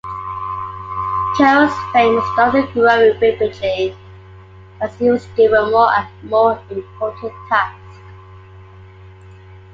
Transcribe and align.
Kerll's 1.37 1.77
fame 1.93 2.19
started 2.33 2.73
growing 2.73 3.11
rapidly 3.19 3.95
as 4.81 4.97
he 4.97 5.11
was 5.11 5.27
given 5.37 5.69
more 5.69 5.93
and 5.93 6.07
more 6.23 6.59
important 6.71 7.33
tasks. 7.47 8.01